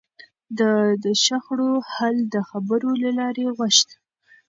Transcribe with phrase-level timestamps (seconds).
[0.57, 0.71] ده
[1.03, 3.89] د شخړو حل د خبرو له لارې غوښت.